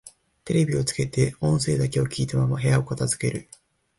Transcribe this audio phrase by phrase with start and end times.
[0.45, 3.47] テレビをつけて音声だけを聞いたまま部屋を片づける